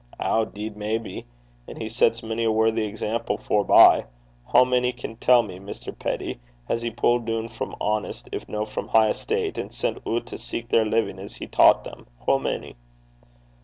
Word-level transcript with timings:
'Ow 0.19 0.45
'deed, 0.45 0.75
maybe. 0.75 1.27
And 1.67 1.79
he 1.79 1.87
sets 1.87 2.23
mony 2.23 2.43
a 2.45 2.51
worthy 2.51 2.85
example 2.85 3.37
furbye. 3.37 4.05
Hoo 4.51 4.65
mony, 4.65 4.91
can 4.93 5.11
ye 5.11 5.17
tell 5.17 5.43
me, 5.43 5.59
Mr. 5.59 5.95
Peddie, 5.95 6.39
has 6.67 6.81
he 6.81 6.89
pulled 6.89 7.25
doon 7.25 7.47
frae 7.49 7.75
honest, 7.79 8.27
if 8.31 8.49
no 8.49 8.65
frae 8.65 8.87
high 8.87 9.09
estate, 9.09 9.59
and 9.59 9.71
sent 9.71 10.01
oot 10.07 10.25
to 10.25 10.39
seek 10.39 10.69
their 10.69 10.85
livin' 10.85 11.19
as 11.19 11.35
he 11.35 11.45
taucht 11.45 11.83
them? 11.83 12.07
Hoo 12.25 12.39
mony 12.39 12.77